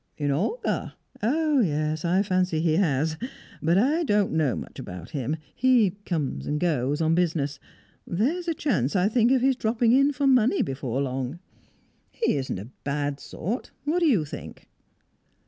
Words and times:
"In 0.17 0.31
Olga? 0.31 0.95
Yes, 1.21 2.03
I 2.03 2.23
fancy 2.23 2.59
he 2.59 2.77
has, 2.77 3.17
but 3.61 3.77
I 3.77 4.03
don't 4.03 4.31
know 4.31 4.55
much 4.55 4.79
about 4.79 5.11
him. 5.11 5.37
He 5.53 5.91
comes 6.07 6.47
and 6.47 6.59
goes, 6.59 7.01
on 7.01 7.13
business. 7.13 7.59
There's 8.07 8.47
a 8.47 8.55
chance, 8.55 8.95
I 8.95 9.07
think, 9.07 9.29
of 9.29 9.41
his 9.41 9.55
dropping 9.55 9.91
in 9.91 10.11
for 10.11 10.25
money 10.25 10.63
before 10.63 11.03
long. 11.03 11.37
He 12.09 12.33
isn't 12.35 12.57
a 12.57 12.69
bad 12.83 13.19
sort 13.19 13.69
what 13.85 13.99
do 13.99 14.07
you 14.07 14.25
think?" 14.25 14.67